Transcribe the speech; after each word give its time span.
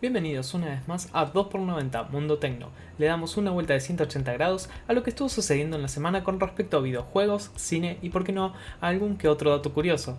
Bienvenidos 0.00 0.54
una 0.54 0.68
vez 0.68 0.88
más 0.88 1.10
a 1.12 1.30
2x90 1.30 2.08
Mundo 2.08 2.38
Tecno. 2.38 2.70
Le 2.96 3.04
damos 3.04 3.36
una 3.36 3.50
vuelta 3.50 3.74
de 3.74 3.80
180 3.80 4.32
grados 4.32 4.70
a 4.88 4.94
lo 4.94 5.02
que 5.02 5.10
estuvo 5.10 5.28
sucediendo 5.28 5.76
en 5.76 5.82
la 5.82 5.88
semana 5.88 6.24
con 6.24 6.40
respecto 6.40 6.78
a 6.78 6.80
videojuegos, 6.80 7.50
cine 7.56 7.98
y, 8.00 8.08
por 8.08 8.24
qué 8.24 8.32
no, 8.32 8.54
algún 8.80 9.18
que 9.18 9.28
otro 9.28 9.50
dato 9.50 9.74
curioso. 9.74 10.16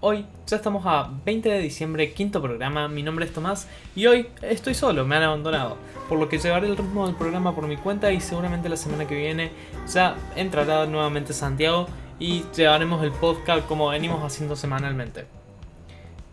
Hoy 0.00 0.26
ya 0.46 0.56
estamos 0.56 0.84
a 0.84 1.10
20 1.24 1.48
de 1.48 1.60
diciembre, 1.60 2.12
quinto 2.12 2.42
programa, 2.42 2.88
mi 2.88 3.02
nombre 3.02 3.24
es 3.24 3.32
Tomás 3.32 3.68
y 3.96 4.04
hoy 4.04 4.28
estoy 4.42 4.74
solo, 4.74 5.06
me 5.06 5.16
han 5.16 5.22
abandonado, 5.22 5.78
por 6.06 6.18
lo 6.18 6.28
que 6.28 6.36
llevaré 6.36 6.66
el 6.66 6.76
ritmo 6.76 7.06
del 7.06 7.16
programa 7.16 7.54
por 7.54 7.66
mi 7.66 7.78
cuenta 7.78 8.12
y 8.12 8.20
seguramente 8.20 8.68
la 8.68 8.76
semana 8.76 9.08
que 9.08 9.16
viene 9.16 9.50
ya 9.90 10.14
entrará 10.36 10.84
nuevamente 10.84 11.32
Santiago 11.32 11.86
y 12.18 12.44
llevaremos 12.54 13.02
el 13.02 13.12
podcast 13.12 13.66
como 13.66 13.88
venimos 13.88 14.22
haciendo 14.22 14.56
semanalmente. 14.56 15.24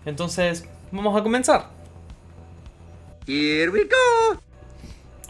Entonces, 0.05 0.68
vamos 0.91 1.18
a 1.18 1.23
comenzar. 1.23 1.77
Here 3.27 3.69
we 3.69 3.83
go. 3.83 4.39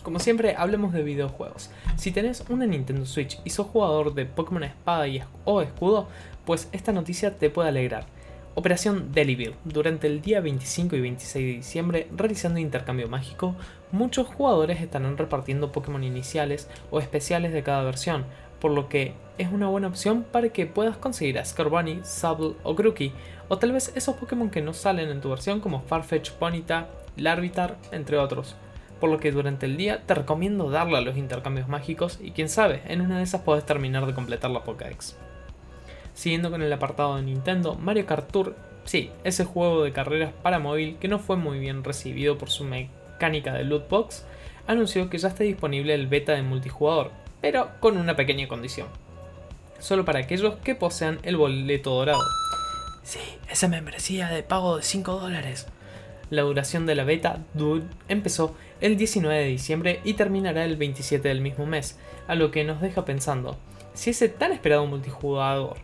Como 0.04 0.20
siempre, 0.20 0.54
hablemos 0.56 0.94
de 0.94 1.02
videojuegos. 1.02 1.72
Si 1.96 2.12
tenés 2.12 2.44
una 2.48 2.68
Nintendo 2.68 3.08
Switch 3.08 3.40
y 3.44 3.50
sos 3.50 3.66
jugador 3.66 4.14
de 4.14 4.28
Pokémon 4.28 4.64
Espada 4.64 5.08
y 5.08 5.24
o 5.46 5.64
Escudo, 5.64 6.08
pues 6.46 6.70
esta 6.74 6.92
noticia 6.92 7.40
te 7.40 7.50
puede 7.50 7.70
alegrar. 7.70 8.06
Operación 8.54 9.12
Deliville. 9.14 9.56
Durante 9.64 10.06
el 10.06 10.22
día 10.22 10.42
25 10.42 10.96
y 10.96 11.02
26 11.02 11.46
de 11.48 11.52
diciembre, 11.54 12.08
realizando 12.16 12.60
intercambio 12.60 13.08
mágico, 13.08 13.56
muchos 13.92 14.28
jugadores 14.28 14.80
estarán 14.80 15.18
repartiendo 15.18 15.72
Pokémon 15.72 16.04
iniciales 16.04 16.70
o 16.92 17.00
especiales 17.00 17.52
de 17.52 17.64
cada 17.64 17.82
versión, 17.84 18.26
por 18.60 18.70
lo 18.70 18.90
que 18.90 19.14
es 19.40 19.52
una 19.52 19.70
buena 19.70 19.88
opción 19.88 20.24
para 20.24 20.50
que 20.50 20.68
puedas 20.68 20.98
conseguir 20.98 21.40
a 21.40 21.46
Scorbunny, 21.46 22.02
Sable 22.04 22.54
o 22.62 22.76
Grookey, 22.76 23.12
o 23.48 23.58
tal 23.58 23.72
vez 23.72 23.92
esos 23.96 24.18
Pokémon 24.18 24.52
que 24.52 24.62
no 24.62 24.76
salen 24.76 25.10
en 25.10 25.20
tu 25.20 25.30
versión 25.30 25.60
como 25.62 25.82
Farfetch, 25.82 26.30
Ponyta, 26.34 26.90
Larvitar, 27.18 27.78
entre 27.92 28.18
otros. 28.18 28.56
Por 29.00 29.10
lo 29.10 29.20
que 29.20 29.32
durante 29.32 29.66
el 29.66 29.78
día 29.78 30.04
te 30.06 30.16
recomiendo 30.16 30.70
darle 30.70 30.98
a 30.98 31.02
los 31.02 31.18
intercambios 31.18 31.68
mágicos 31.68 32.20
y 32.22 32.32
quién 32.32 32.50
sabe, 32.50 32.82
en 32.86 33.02
una 33.02 33.18
de 33.18 33.24
esas 33.24 33.42
puedes 33.42 33.66
terminar 33.66 34.06
de 34.06 34.14
completar 34.14 34.50
la 34.52 34.64
Pokédex. 34.64 35.18
Siguiendo 36.14 36.50
con 36.50 36.64
el 36.64 36.74
apartado 36.74 37.16
de 37.16 37.22
Nintendo, 37.22 37.76
Mario 37.76 38.08
Kart 38.08 38.32
Tour, 38.32 38.56
sí, 38.86 39.12
ese 39.24 39.46
juego 39.46 39.84
de 39.84 39.92
carreras 39.92 40.34
para 40.42 40.58
móvil 40.58 40.98
que 41.00 41.08
no 41.08 41.20
fue 41.20 41.36
muy 41.36 41.60
bien 41.60 41.84
recibido 41.84 42.40
por 42.40 42.50
su 42.50 42.64
mecánica 42.64 43.54
de 43.54 43.64
loot 43.64 43.88
box, 43.88 44.26
anunció 44.66 45.10
que 45.10 45.20
ya 45.20 45.28
está 45.28 45.44
disponible 45.44 45.94
el 45.94 46.08
beta 46.08 46.34
de 46.34 46.42
multijugador, 46.42 47.12
pero 47.40 47.70
con 47.80 47.98
una 47.98 48.16
pequeña 48.16 48.48
condición. 48.48 48.88
Solo 49.80 50.06
para 50.06 50.20
aquellos 50.20 50.56
que 50.56 50.74
posean 50.74 51.20
el 51.22 51.38
boleto 51.38 51.92
dorado. 51.92 52.24
Sí, 53.04 53.20
esa 53.50 53.68
membresía 53.68 54.28
de 54.30 54.44
pago 54.44 54.78
de 54.78 54.84
5 54.84 55.20
dólares. 55.20 55.68
La 56.30 56.42
duración 56.42 56.86
de 56.86 56.96
la 56.96 57.04
beta 57.04 57.40
Dude 57.54 57.86
empezó 58.08 58.56
el 58.82 58.98
19 58.98 59.36
de 59.36 59.48
diciembre 59.48 60.00
y 60.04 60.14
terminará 60.14 60.66
el 60.66 60.76
27 60.76 61.28
del 61.28 61.42
mismo 61.42 61.66
mes, 61.66 61.98
a 62.28 62.36
lo 62.36 62.52
que 62.52 62.64
nos 62.64 62.82
deja 62.82 63.06
pensando, 63.06 63.58
si 63.94 64.12
ese 64.12 64.30
tan 64.30 64.52
esperado 64.52 64.86
multijugador 64.86 65.78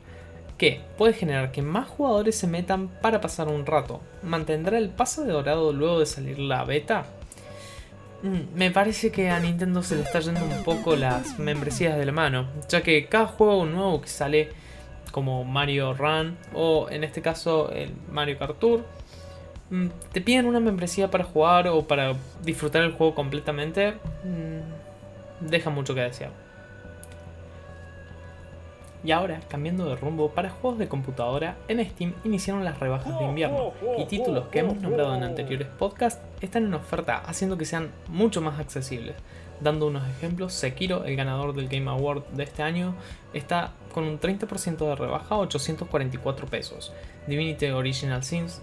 que 0.57 0.81
puede 0.97 1.13
generar 1.13 1.51
que 1.51 1.63
más 1.63 1.87
jugadores 1.87 2.37
se 2.37 2.47
metan 2.47 2.87
para 2.87 3.21
pasar 3.21 3.47
un 3.47 3.65
rato, 3.65 4.01
¿mantendrá 4.21 4.77
el 4.77 4.89
paso 4.89 5.23
de 5.23 5.31
dorado 5.31 5.73
luego 5.73 5.99
de 5.99 6.05
salir 6.05 6.37
la 6.37 6.63
beta? 6.63 7.05
Mm, 8.21 8.55
me 8.55 8.71
parece 8.71 9.11
que 9.11 9.29
a 9.31 9.39
Nintendo 9.39 9.81
se 9.81 9.95
le 9.95 10.03
está 10.03 10.19
yendo 10.19 10.45
un 10.45 10.63
poco 10.63 10.95
las 10.95 11.39
membresías 11.39 11.97
de 11.97 12.05
la 12.05 12.11
mano, 12.11 12.47
ya 12.69 12.83
que 12.83 13.07
cada 13.07 13.25
juego 13.25 13.65
nuevo 13.65 13.99
que 13.99 14.07
sale, 14.07 14.49
como 15.11 15.43
Mario 15.43 15.93
Run 15.93 16.37
o 16.53 16.87
en 16.89 17.03
este 17.03 17.21
caso 17.21 17.71
el 17.71 17.91
Mario 18.11 18.37
Kart 18.37 18.59
Tour, 18.59 18.85
te 20.11 20.21
piden 20.21 20.45
una 20.45 20.59
membresía 20.59 21.09
para 21.09 21.23
jugar 21.23 21.67
o 21.67 21.83
para 21.83 22.13
disfrutar 22.43 22.83
el 22.83 22.91
juego 22.91 23.15
completamente, 23.15 23.93
mm, 24.23 25.49
deja 25.49 25.69
mucho 25.69 25.95
que 25.95 26.01
desear. 26.01 26.31
Y 29.05 29.11
ahora, 29.11 29.41
cambiando 29.49 29.85
de 29.85 29.97
rumbo, 29.97 30.29
para 30.29 30.49
juegos 30.49 30.79
de 30.79 30.87
computadora, 30.87 31.57
en 31.67 31.83
Steam 31.85 32.13
iniciaron 32.23 32.63
las 32.63 32.79
rebajas 32.79 33.19
de 33.19 33.25
invierno 33.25 33.73
y 33.97 34.05
títulos 34.05 34.47
que 34.47 34.59
hemos 34.59 34.77
nombrado 34.77 35.13
en 35.13 35.23
anteriores 35.23 35.67
podcasts 35.67 36.21
están 36.39 36.65
en 36.65 36.73
oferta, 36.73 37.17
haciendo 37.17 37.57
que 37.57 37.65
sean 37.65 37.91
mucho 38.07 38.39
más 38.39 38.59
accesibles. 38.59 39.15
Dando 39.59 39.87
unos 39.87 40.07
ejemplos, 40.07 40.53
Sekiro, 40.53 41.03
el 41.03 41.17
ganador 41.17 41.53
del 41.53 41.67
Game 41.67 41.89
Award 41.89 42.23
de 42.27 42.43
este 42.43 42.63
año, 42.63 42.95
está 43.33 43.73
con 43.93 44.05
un 44.05 44.19
30% 44.19 44.77
de 44.77 44.95
rebaja 44.95 45.35
a 45.35 45.39
844 45.39 46.47
pesos. 46.47 46.93
Divinity 47.27 47.67
Original 47.67 48.23
Sins 48.23 48.61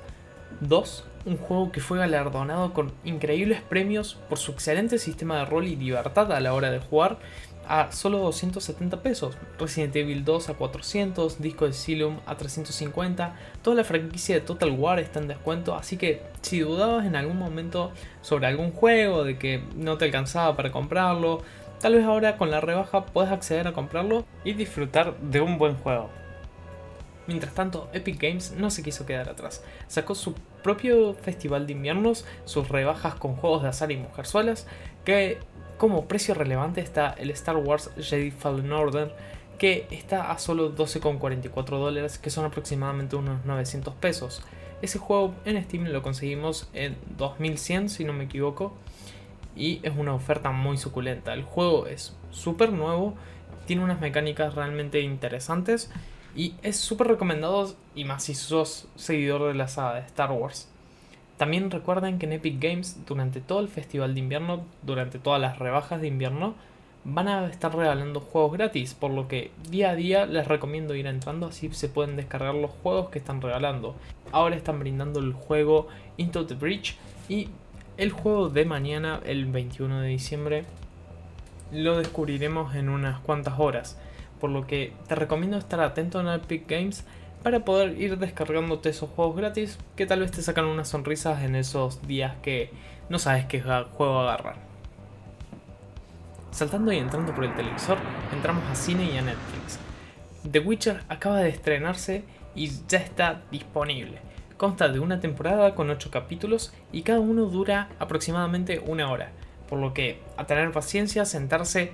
2, 0.60 1.04
un 1.26 1.36
juego 1.36 1.72
que 1.72 1.80
fue 1.80 1.98
galardonado 1.98 2.72
con 2.72 2.92
increíbles 3.04 3.60
premios 3.62 4.18
por 4.28 4.38
su 4.38 4.52
excelente 4.52 4.98
sistema 4.98 5.38
de 5.38 5.44
rol 5.44 5.66
y 5.66 5.76
libertad 5.76 6.32
a 6.32 6.40
la 6.40 6.54
hora 6.54 6.70
de 6.70 6.80
jugar 6.80 7.18
a 7.70 7.92
solo 7.92 8.18
270 8.18 9.00
pesos. 9.00 9.38
Resident 9.58 9.94
Evil 9.94 10.24
2 10.24 10.48
a 10.48 10.54
400, 10.54 11.40
Disco 11.40 11.66
de 11.66 11.70
Asylum 11.70 12.18
a 12.26 12.36
350, 12.36 13.36
toda 13.62 13.76
la 13.76 13.84
franquicia 13.84 14.34
de 14.34 14.40
Total 14.40 14.70
War 14.72 14.98
está 14.98 15.20
en 15.20 15.28
descuento, 15.28 15.76
así 15.76 15.96
que 15.96 16.22
si 16.40 16.60
dudabas 16.60 17.06
en 17.06 17.14
algún 17.14 17.38
momento 17.38 17.92
sobre 18.22 18.48
algún 18.48 18.72
juego, 18.72 19.22
de 19.22 19.38
que 19.38 19.62
no 19.76 19.98
te 19.98 20.06
alcanzaba 20.06 20.56
para 20.56 20.72
comprarlo, 20.72 21.42
tal 21.80 21.94
vez 21.94 22.04
ahora 22.04 22.36
con 22.36 22.50
la 22.50 22.60
rebaja 22.60 23.06
puedes 23.06 23.30
acceder 23.30 23.68
a 23.68 23.72
comprarlo 23.72 24.24
y 24.42 24.54
disfrutar 24.54 25.16
de 25.20 25.40
un 25.40 25.56
buen 25.56 25.76
juego. 25.76 26.10
Mientras 27.26 27.54
tanto, 27.54 27.88
Epic 27.92 28.20
Games 28.20 28.54
no 28.56 28.70
se 28.70 28.82
quiso 28.82 29.06
quedar 29.06 29.28
atrás. 29.28 29.62
Sacó 29.86 30.14
su 30.14 30.34
propio 30.62 31.14
festival 31.14 31.66
de 31.66 31.72
inviernos, 31.72 32.24
sus 32.44 32.68
rebajas 32.68 33.14
con 33.14 33.36
juegos 33.36 33.62
de 33.62 33.68
azar 33.68 33.92
y 33.92 33.96
mujerzuelas, 33.96 34.66
que 35.04 35.38
como 35.78 36.06
precio 36.06 36.34
relevante 36.34 36.80
está 36.80 37.10
el 37.10 37.30
Star 37.30 37.56
Wars 37.56 37.90
Jedi 37.98 38.30
Fallen 38.30 38.72
Order, 38.72 39.14
que 39.58 39.86
está 39.90 40.30
a 40.30 40.38
solo 40.38 40.74
12,44 40.74 41.64
dólares, 41.78 42.18
que 42.18 42.30
son 42.30 42.44
aproximadamente 42.46 43.16
unos 43.16 43.44
900 43.44 43.94
pesos. 43.94 44.42
Ese 44.82 44.98
juego 44.98 45.34
en 45.44 45.62
Steam 45.62 45.84
lo 45.84 46.02
conseguimos 46.02 46.68
en 46.72 46.96
2100, 47.18 47.90
si 47.90 48.04
no 48.04 48.12
me 48.14 48.24
equivoco, 48.24 48.74
y 49.54 49.80
es 49.82 49.92
una 49.96 50.14
oferta 50.14 50.50
muy 50.50 50.78
suculenta. 50.78 51.34
El 51.34 51.42
juego 51.42 51.86
es 51.86 52.16
súper 52.30 52.72
nuevo, 52.72 53.14
tiene 53.66 53.84
unas 53.84 54.00
mecánicas 54.00 54.54
realmente 54.54 55.00
interesantes 55.00 55.90
y 56.34 56.54
es 56.62 56.76
súper 56.76 57.08
recomendado 57.08 57.74
y 57.94 58.04
más 58.04 58.24
si 58.24 58.34
sos 58.34 58.88
seguidor 58.96 59.48
de 59.48 59.54
la 59.54 59.68
saga 59.68 59.94
de 59.94 60.06
Star 60.06 60.32
Wars. 60.32 60.68
También 61.36 61.70
recuerden 61.70 62.18
que 62.18 62.26
en 62.26 62.34
Epic 62.34 62.60
Games 62.60 62.98
durante 63.06 63.40
todo 63.40 63.60
el 63.60 63.68
festival 63.68 64.14
de 64.14 64.20
invierno, 64.20 64.64
durante 64.82 65.18
todas 65.18 65.40
las 65.40 65.58
rebajas 65.58 66.00
de 66.00 66.08
invierno, 66.08 66.54
van 67.04 67.28
a 67.28 67.46
estar 67.46 67.74
regalando 67.74 68.20
juegos 68.20 68.52
gratis, 68.52 68.92
por 68.92 69.10
lo 69.10 69.26
que 69.26 69.50
día 69.70 69.90
a 69.90 69.94
día 69.94 70.26
les 70.26 70.46
recomiendo 70.46 70.94
ir 70.94 71.06
entrando 71.06 71.46
así 71.46 71.72
se 71.72 71.88
pueden 71.88 72.16
descargar 72.16 72.54
los 72.54 72.70
juegos 72.82 73.08
que 73.08 73.18
están 73.18 73.40
regalando. 73.40 73.94
Ahora 74.32 74.54
están 74.54 74.78
brindando 74.78 75.18
el 75.18 75.32
juego 75.32 75.88
Into 76.18 76.46
the 76.46 76.54
Breach 76.54 76.96
y 77.28 77.48
el 77.96 78.12
juego 78.12 78.48
de 78.50 78.64
mañana, 78.64 79.20
el 79.24 79.46
21 79.46 80.00
de 80.00 80.08
diciembre, 80.08 80.64
lo 81.72 81.96
descubriremos 81.96 82.74
en 82.74 82.88
unas 82.88 83.20
cuantas 83.20 83.58
horas 83.58 83.98
por 84.40 84.50
lo 84.50 84.66
que 84.66 84.92
te 85.06 85.14
recomiendo 85.14 85.56
estar 85.56 85.80
atento 85.80 86.20
en 86.20 86.28
Epic 86.28 86.68
Games 86.68 87.04
para 87.42 87.64
poder 87.64 88.00
ir 88.00 88.18
descargándote 88.18 88.90
esos 88.90 89.10
juegos 89.10 89.36
gratis 89.36 89.78
que 89.96 90.06
tal 90.06 90.20
vez 90.20 90.30
te 90.30 90.42
sacan 90.42 90.66
unas 90.66 90.88
sonrisas 90.88 91.42
en 91.42 91.54
esos 91.54 92.06
días 92.06 92.36
que 92.42 92.70
no 93.08 93.18
sabes 93.18 93.46
qué 93.46 93.60
juego 93.60 94.20
agarrar. 94.20 94.56
Saltando 96.50 96.92
y 96.92 96.98
entrando 96.98 97.34
por 97.34 97.44
el 97.44 97.54
televisor, 97.54 97.98
entramos 98.32 98.64
a 98.64 98.74
cine 98.74 99.04
y 99.04 99.16
a 99.16 99.22
Netflix. 99.22 99.78
The 100.50 100.58
Witcher 100.58 101.02
acaba 101.08 101.38
de 101.38 101.48
estrenarse 101.48 102.24
y 102.54 102.70
ya 102.88 102.98
está 102.98 103.42
disponible. 103.50 104.18
Consta 104.56 104.88
de 104.88 105.00
una 105.00 105.20
temporada 105.20 105.74
con 105.74 105.90
8 105.90 106.10
capítulos 106.10 106.74
y 106.92 107.02
cada 107.02 107.20
uno 107.20 107.46
dura 107.46 107.88
aproximadamente 107.98 108.82
una 108.84 109.10
hora, 109.10 109.30
por 109.68 109.78
lo 109.78 109.94
que 109.94 110.20
a 110.36 110.46
tener 110.46 110.70
paciencia, 110.72 111.24
sentarse, 111.24 111.92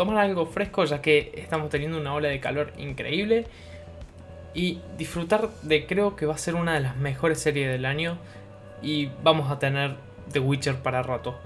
tomar 0.00 0.16
algo 0.16 0.46
fresco 0.46 0.82
ya 0.86 1.02
que 1.02 1.30
estamos 1.34 1.68
teniendo 1.68 2.00
una 2.00 2.14
ola 2.14 2.28
de 2.28 2.40
calor 2.40 2.72
increíble 2.78 3.44
y 4.54 4.80
disfrutar 4.96 5.50
de 5.60 5.84
creo 5.84 6.16
que 6.16 6.24
va 6.24 6.36
a 6.36 6.38
ser 6.38 6.54
una 6.54 6.72
de 6.72 6.80
las 6.80 6.96
mejores 6.96 7.38
series 7.38 7.70
del 7.70 7.84
año 7.84 8.16
y 8.80 9.10
vamos 9.22 9.50
a 9.50 9.58
tener 9.58 9.96
The 10.32 10.40
Witcher 10.40 10.76
para 10.76 11.02
rato. 11.02 11.38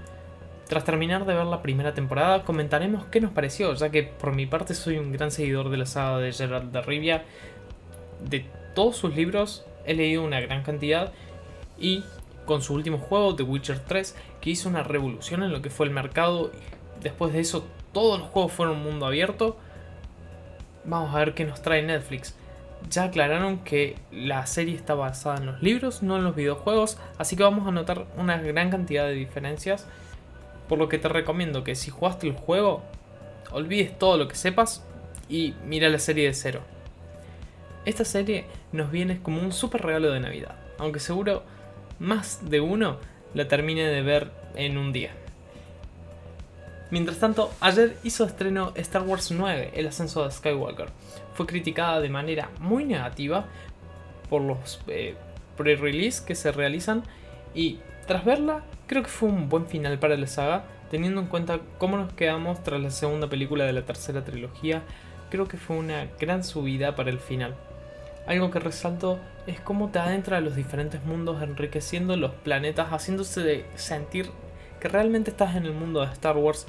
Tras 0.69 0.85
terminar 0.85 1.25
de 1.25 1.33
ver 1.33 1.47
la 1.47 1.61
primera 1.61 1.93
temporada 1.93 2.45
comentaremos 2.45 3.03
qué 3.07 3.19
nos 3.19 3.31
pareció, 3.31 3.73
ya 3.73 3.89
que 3.89 4.03
por 4.03 4.33
mi 4.33 4.45
parte 4.45 4.73
soy 4.73 4.99
un 4.99 5.11
gran 5.11 5.31
seguidor 5.31 5.69
de 5.69 5.75
la 5.75 5.85
saga 5.85 6.19
de 6.19 6.31
Gerard 6.31 6.63
de 6.63 6.81
Rivia. 6.81 7.25
De 8.21 8.45
todos 8.73 8.95
sus 8.95 9.13
libros 9.17 9.65
he 9.85 9.95
leído 9.95 10.23
una 10.23 10.39
gran 10.39 10.63
cantidad 10.63 11.11
y 11.77 12.05
con 12.45 12.61
su 12.61 12.73
último 12.73 12.99
juego, 12.99 13.35
The 13.35 13.43
Witcher 13.43 13.79
3, 13.79 14.15
que 14.39 14.51
hizo 14.51 14.69
una 14.69 14.83
revolución 14.83 15.43
en 15.43 15.51
lo 15.51 15.61
que 15.61 15.69
fue 15.69 15.87
el 15.87 15.91
mercado. 15.91 16.51
Después 17.05 17.33
de 17.33 17.39
eso 17.39 17.67
todos 17.93 18.19
los 18.19 18.29
juegos 18.29 18.51
fueron 18.51 18.81
mundo 18.81 19.05
abierto. 19.05 19.57
Vamos 20.85 21.13
a 21.13 21.19
ver 21.19 21.35
qué 21.35 21.45
nos 21.45 21.61
trae 21.61 21.83
Netflix. 21.83 22.35
ya 22.89 23.03
aclararon 23.03 23.59
que 23.59 23.95
la 24.11 24.47
serie 24.47 24.75
está 24.75 24.95
basada 24.95 25.37
en 25.37 25.45
los 25.45 25.61
libros, 25.61 26.01
no 26.01 26.17
en 26.17 26.23
los 26.23 26.35
videojuegos, 26.35 26.97
así 27.19 27.35
que 27.35 27.43
vamos 27.43 27.67
a 27.67 27.71
notar 27.71 28.07
una 28.17 28.39
gran 28.39 28.71
cantidad 28.71 29.05
de 29.05 29.13
diferencias, 29.13 29.87
por 30.67 30.79
lo 30.79 30.89
que 30.89 30.97
te 30.97 31.07
recomiendo 31.07 31.63
que 31.63 31.75
si 31.75 31.91
jugaste 31.91 32.27
el 32.27 32.33
juego, 32.33 32.81
olvides 33.51 33.97
todo 33.99 34.17
lo 34.17 34.27
que 34.27 34.35
sepas 34.35 34.83
y 35.29 35.53
mira 35.63 35.89
la 35.89 35.99
serie 35.99 36.25
de 36.25 36.33
cero. 36.33 36.61
Esta 37.85 38.03
serie 38.03 38.45
nos 38.71 38.89
viene 38.89 39.21
como 39.21 39.41
un 39.41 39.51
super 39.51 39.83
regalo 39.83 40.11
de 40.11 40.21
Navidad, 40.21 40.55
aunque 40.79 40.99
seguro 40.99 41.43
más 41.99 42.49
de 42.49 42.61
uno 42.61 42.97
la 43.35 43.47
termine 43.47 43.83
de 43.83 44.01
ver 44.01 44.31
en 44.55 44.79
un 44.79 44.91
día. 44.91 45.11
Mientras 46.95 47.19
tanto, 47.19 47.51
ayer 47.59 47.97
hizo 48.05 48.23
estreno 48.23 48.71
Star 48.75 49.01
Wars 49.01 49.29
9, 49.29 49.71
El 49.75 49.85
ascenso 49.85 50.23
de 50.23 50.31
Skywalker. 50.31 50.87
Fue 51.33 51.45
criticada 51.45 51.99
de 51.99 52.07
manera 52.07 52.51
muy 52.61 52.85
negativa 52.85 53.47
por 54.29 54.41
los 54.41 54.79
eh, 54.87 55.15
pre-release 55.57 56.23
que 56.25 56.35
se 56.35 56.53
realizan 56.53 57.03
y 57.53 57.79
tras 58.07 58.23
verla 58.23 58.63
creo 58.87 59.03
que 59.03 59.09
fue 59.09 59.27
un 59.27 59.49
buen 59.49 59.67
final 59.67 59.99
para 59.99 60.15
la 60.15 60.25
saga, 60.25 60.63
teniendo 60.89 61.19
en 61.19 61.27
cuenta 61.27 61.59
cómo 61.79 61.97
nos 61.97 62.13
quedamos 62.13 62.63
tras 62.63 62.79
la 62.79 62.91
segunda 62.91 63.27
película 63.27 63.65
de 63.65 63.73
la 63.73 63.85
tercera 63.85 64.23
trilogía, 64.23 64.81
creo 65.29 65.49
que 65.49 65.57
fue 65.57 65.75
una 65.75 66.07
gran 66.17 66.45
subida 66.45 66.95
para 66.95 67.09
el 67.09 67.19
final. 67.19 67.55
Algo 68.25 68.51
que 68.51 68.59
resalto 68.59 69.19
es 69.47 69.59
cómo 69.59 69.89
te 69.89 69.99
adentra 69.99 70.37
a 70.37 70.41
los 70.41 70.55
diferentes 70.55 71.03
mundos 71.03 71.43
enriqueciendo 71.43 72.15
los 72.15 72.31
planetas, 72.31 72.93
haciéndose 72.93 73.65
sentir 73.75 74.31
que 74.79 74.87
realmente 74.87 75.31
estás 75.31 75.57
en 75.57 75.65
el 75.65 75.73
mundo 75.73 75.99
de 75.99 76.13
Star 76.13 76.37
Wars 76.37 76.67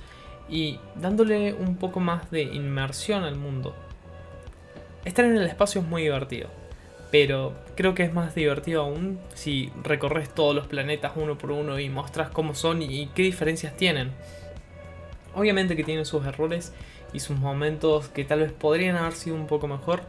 y 0.49 0.79
dándole 0.95 1.53
un 1.55 1.77
poco 1.77 2.01
más 2.01 2.31
de 2.31 2.43
inmersión 2.43 3.25
al 3.25 3.37
mundo. 3.37 3.75
Estar 5.05 5.25
en 5.25 5.37
el 5.37 5.47
espacio 5.47 5.81
es 5.81 5.87
muy 5.87 6.03
divertido, 6.03 6.49
pero 7.11 7.53
creo 7.77 7.95
que 7.95 8.03
es 8.03 8.13
más 8.13 8.35
divertido 8.35 8.83
aún 8.83 9.19
si 9.35 9.73
recorres 9.83 10.35
todos 10.35 10.55
los 10.55 10.67
planetas 10.67 11.13
uno 11.17 11.39
por 11.39 11.53
uno 11.53 11.79
y 11.79 11.89
mostras 11.89 12.31
cómo 12.31 12.55
son 12.55 12.83
y 12.83 13.07
qué 13.15 13.23
diferencias 13.23 13.77
tienen. 13.77 14.13
Obviamente 15.35 15.77
que 15.77 15.85
tienen 15.85 16.07
sus 16.07 16.25
errores 16.27 16.73
y 17.13 17.21
sus 17.21 17.39
momentos 17.39 18.09
que 18.09 18.25
tal 18.25 18.41
vez 18.41 18.53
podrían 18.53 18.97
haber 18.97 19.13
sido 19.13 19.37
un 19.37 19.47
poco 19.47 19.69
mejor, 19.69 20.03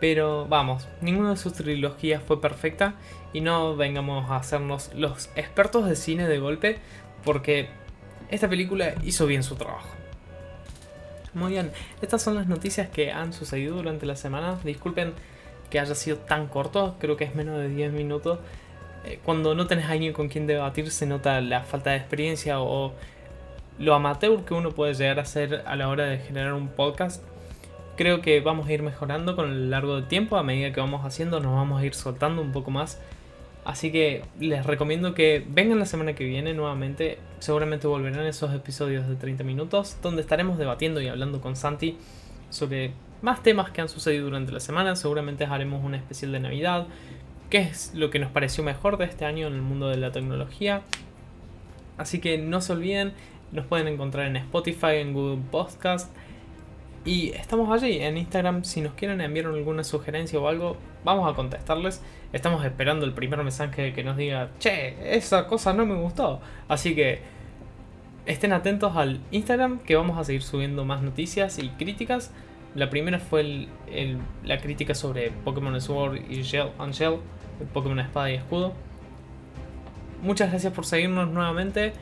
pero 0.00 0.46
vamos, 0.46 0.86
ninguna 1.00 1.30
de 1.30 1.36
sus 1.36 1.54
trilogías 1.54 2.22
fue 2.22 2.40
perfecta 2.40 2.94
y 3.32 3.40
no 3.40 3.76
vengamos 3.76 4.30
a 4.30 4.36
hacernos 4.36 4.92
los 4.94 5.30
expertos 5.36 5.88
de 5.88 5.96
cine 5.96 6.28
de 6.28 6.38
golpe 6.38 6.78
porque 7.24 7.68
esta 8.30 8.48
película 8.48 8.94
hizo 9.04 9.26
bien 9.26 9.42
su 9.42 9.54
trabajo. 9.56 9.88
Muy 11.34 11.52
bien, 11.52 11.70
estas 12.00 12.22
son 12.22 12.34
las 12.34 12.46
noticias 12.46 12.88
que 12.88 13.12
han 13.12 13.32
sucedido 13.32 13.76
durante 13.76 14.06
la 14.06 14.16
semana. 14.16 14.58
Disculpen 14.64 15.12
que 15.70 15.78
haya 15.78 15.94
sido 15.94 16.16
tan 16.16 16.46
corto, 16.46 16.96
creo 16.98 17.16
que 17.16 17.24
es 17.24 17.34
menos 17.34 17.58
de 17.58 17.68
10 17.68 17.92
minutos. 17.92 18.38
Eh, 19.04 19.20
cuando 19.22 19.54
no 19.54 19.66
tenés 19.66 19.86
alguien 19.86 20.12
con 20.12 20.28
quien 20.28 20.46
debatir 20.46 20.90
se 20.90 21.06
nota 21.06 21.40
la 21.40 21.62
falta 21.62 21.90
de 21.90 21.96
experiencia 21.96 22.60
o 22.60 22.94
lo 23.78 23.94
amateur 23.94 24.44
que 24.44 24.54
uno 24.54 24.70
puede 24.70 24.94
llegar 24.94 25.20
a 25.20 25.24
ser 25.24 25.62
a 25.66 25.76
la 25.76 25.88
hora 25.88 26.06
de 26.06 26.18
generar 26.18 26.54
un 26.54 26.68
podcast. 26.68 27.22
Creo 27.96 28.20
que 28.20 28.40
vamos 28.40 28.66
a 28.68 28.72
ir 28.72 28.82
mejorando 28.82 29.36
con 29.36 29.50
el 29.50 29.70
largo 29.70 29.96
del 29.96 30.08
tiempo, 30.08 30.36
a 30.36 30.42
medida 30.42 30.72
que 30.72 30.80
vamos 30.80 31.04
haciendo 31.04 31.40
nos 31.40 31.54
vamos 31.54 31.80
a 31.80 31.84
ir 31.84 31.94
soltando 31.94 32.42
un 32.42 32.52
poco 32.52 32.70
más 32.70 32.98
Así 33.66 33.90
que 33.90 34.22
les 34.38 34.64
recomiendo 34.64 35.12
que 35.12 35.44
vengan 35.48 35.80
la 35.80 35.86
semana 35.86 36.14
que 36.14 36.22
viene 36.22 36.54
nuevamente. 36.54 37.18
Seguramente 37.40 37.88
volverán 37.88 38.24
esos 38.24 38.54
episodios 38.54 39.08
de 39.08 39.16
30 39.16 39.42
minutos 39.42 39.96
donde 40.02 40.22
estaremos 40.22 40.56
debatiendo 40.56 41.00
y 41.00 41.08
hablando 41.08 41.40
con 41.40 41.56
Santi 41.56 41.98
sobre 42.48 42.92
más 43.22 43.42
temas 43.42 43.72
que 43.72 43.80
han 43.80 43.88
sucedido 43.88 44.26
durante 44.26 44.52
la 44.52 44.60
semana. 44.60 44.94
Seguramente 44.94 45.46
haremos 45.46 45.84
un 45.84 45.96
especial 45.96 46.30
de 46.30 46.38
Navidad. 46.38 46.86
¿Qué 47.50 47.58
es 47.58 47.92
lo 47.92 48.08
que 48.08 48.20
nos 48.20 48.30
pareció 48.30 48.62
mejor 48.62 48.98
de 48.98 49.06
este 49.06 49.24
año 49.24 49.48
en 49.48 49.54
el 49.54 49.62
mundo 49.62 49.88
de 49.88 49.96
la 49.96 50.12
tecnología? 50.12 50.82
Así 51.98 52.20
que 52.20 52.38
no 52.38 52.60
se 52.60 52.72
olviden, 52.72 53.14
nos 53.50 53.66
pueden 53.66 53.88
encontrar 53.88 54.26
en 54.26 54.36
Spotify, 54.36 54.98
en 55.00 55.12
Google 55.12 55.42
Podcast. 55.50 56.14
Y 57.06 57.30
estamos 57.30 57.70
allí 57.70 57.98
en 58.02 58.18
Instagram. 58.18 58.64
Si 58.64 58.80
nos 58.80 58.94
quieren 58.94 59.20
enviar 59.20 59.46
alguna 59.46 59.84
sugerencia 59.84 60.40
o 60.40 60.48
algo, 60.48 60.76
vamos 61.04 61.32
a 61.32 61.36
contestarles. 61.36 62.02
Estamos 62.32 62.64
esperando 62.64 63.06
el 63.06 63.12
primer 63.12 63.40
mensaje 63.44 63.92
que 63.92 64.02
nos 64.02 64.16
diga, 64.16 64.50
che, 64.58 65.16
esa 65.16 65.46
cosa 65.46 65.72
no 65.72 65.86
me 65.86 65.94
gustó. 65.94 66.40
Así 66.66 66.96
que 66.96 67.20
estén 68.26 68.52
atentos 68.52 68.96
al 68.96 69.20
Instagram 69.30 69.78
que 69.78 69.94
vamos 69.94 70.18
a 70.18 70.24
seguir 70.24 70.42
subiendo 70.42 70.84
más 70.84 71.00
noticias 71.00 71.60
y 71.60 71.68
críticas. 71.68 72.32
La 72.74 72.90
primera 72.90 73.20
fue 73.20 73.68
la 74.44 74.58
crítica 74.58 74.96
sobre 74.96 75.30
Pokémon 75.30 75.80
Sword 75.80 76.16
y 76.28 76.42
and 76.78 76.92
Shell, 76.92 77.20
Pokémon 77.72 78.00
Espada 78.00 78.32
y 78.32 78.34
Escudo. 78.34 78.72
Muchas 80.22 80.50
gracias 80.50 80.72
por 80.72 80.84
seguirnos 80.84 81.28
nuevamente. 81.28 81.92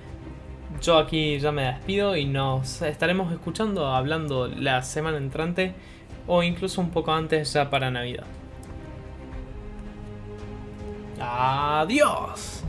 Yo 0.83 0.99
aquí 0.99 1.39
ya 1.39 1.53
me 1.53 1.63
despido 1.63 2.17
y 2.17 2.27
nos 2.27 2.83
estaremos 2.83 3.33
escuchando 3.33 3.87
hablando 3.87 4.49
la 4.49 4.83
semana 4.83 5.17
entrante 5.17 5.75
o 6.27 6.43
incluso 6.43 6.81
un 6.81 6.91
poco 6.91 7.13
antes 7.13 7.53
ya 7.53 7.71
para 7.71 7.91
Navidad. 7.91 8.25
Adiós. 11.21 12.65